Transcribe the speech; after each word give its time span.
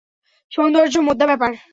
সৌন্দর্য্যই 0.51 1.03
মোদ্দা 1.07 1.25
ব্যাপার। 1.27 1.51